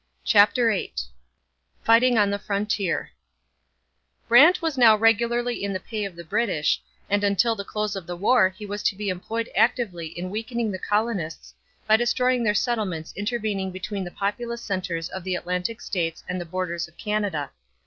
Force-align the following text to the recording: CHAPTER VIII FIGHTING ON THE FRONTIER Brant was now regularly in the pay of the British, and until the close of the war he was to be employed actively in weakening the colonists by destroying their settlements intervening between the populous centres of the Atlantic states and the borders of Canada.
CHAPTER 0.25 0.67
VIII 0.71 0.95
FIGHTING 1.83 2.17
ON 2.17 2.31
THE 2.31 2.39
FRONTIER 2.39 3.11
Brant 4.27 4.59
was 4.59 4.75
now 4.75 4.95
regularly 4.95 5.63
in 5.63 5.73
the 5.73 5.79
pay 5.79 6.05
of 6.05 6.15
the 6.15 6.23
British, 6.23 6.81
and 7.07 7.23
until 7.23 7.53
the 7.55 7.63
close 7.63 7.95
of 7.95 8.07
the 8.07 8.15
war 8.15 8.49
he 8.49 8.65
was 8.65 8.81
to 8.81 8.95
be 8.95 9.09
employed 9.09 9.51
actively 9.55 10.07
in 10.07 10.31
weakening 10.31 10.71
the 10.71 10.79
colonists 10.79 11.53
by 11.85 11.97
destroying 11.97 12.41
their 12.43 12.55
settlements 12.55 13.13
intervening 13.15 13.69
between 13.69 14.03
the 14.03 14.09
populous 14.09 14.63
centres 14.63 15.07
of 15.09 15.23
the 15.23 15.35
Atlantic 15.35 15.79
states 15.81 16.23
and 16.27 16.41
the 16.41 16.45
borders 16.49 16.87
of 16.87 16.97
Canada. 16.97 17.51